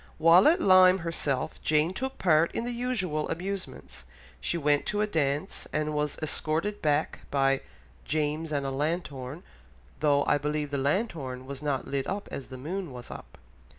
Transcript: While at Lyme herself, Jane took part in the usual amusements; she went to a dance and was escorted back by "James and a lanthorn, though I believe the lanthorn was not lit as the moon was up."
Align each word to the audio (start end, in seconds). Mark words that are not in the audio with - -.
While 0.17 0.47
at 0.47 0.59
Lyme 0.59 0.97
herself, 1.05 1.61
Jane 1.61 1.93
took 1.93 2.17
part 2.17 2.51
in 2.55 2.63
the 2.63 2.71
usual 2.71 3.29
amusements; 3.29 4.05
she 4.39 4.57
went 4.57 4.87
to 4.87 5.01
a 5.01 5.05
dance 5.05 5.67
and 5.71 5.93
was 5.93 6.17
escorted 6.23 6.81
back 6.81 7.19
by 7.29 7.61
"James 8.03 8.51
and 8.51 8.65
a 8.65 8.71
lanthorn, 8.71 9.43
though 9.99 10.23
I 10.25 10.39
believe 10.39 10.71
the 10.71 10.79
lanthorn 10.79 11.45
was 11.45 11.61
not 11.61 11.87
lit 11.87 12.07
as 12.31 12.47
the 12.47 12.57
moon 12.57 12.91
was 12.91 13.11
up." 13.11 13.37